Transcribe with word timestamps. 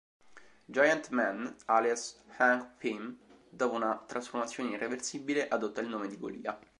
Giant 0.75 1.11
Man, 1.11 1.55
alias 1.67 2.23
Hank 2.39 2.77
Pym, 2.79 3.19
dopo 3.47 3.75
una 3.75 3.95
trasformazione 4.03 4.71
irreversibile, 4.71 5.47
adotta 5.47 5.79
il 5.81 5.89
nome 5.89 6.07
di 6.07 6.17
"Golia". 6.17 6.59